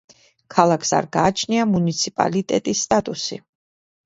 [0.53, 3.41] ქალაქს არ გააჩნია მუნიციპალიტეტის სტატუსი.